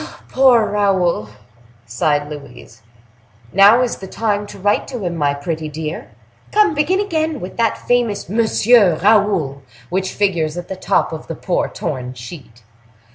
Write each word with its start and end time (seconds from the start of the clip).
"Poor 0.29 0.65
Raoul!" 0.71 1.29
sighed 1.85 2.27
Louise. 2.27 2.81
"Now 3.53 3.83
is 3.83 3.97
the 3.97 4.07
time 4.07 4.47
to 4.47 4.57
write 4.57 4.87
to 4.87 5.03
him, 5.05 5.15
my 5.15 5.35
pretty 5.35 5.69
dear! 5.69 6.09
Come, 6.51 6.73
begin 6.73 6.99
again, 6.99 7.39
with 7.39 7.55
that 7.57 7.77
famous 7.77 8.27
'Monsieur 8.27 8.95
Raoul' 8.97 9.61
which 9.91 10.11
figures 10.13 10.57
at 10.57 10.69
the 10.69 10.75
top 10.75 11.13
of 11.13 11.27
the 11.27 11.35
poor 11.35 11.67
torn 11.69 12.15
sheet." 12.15 12.63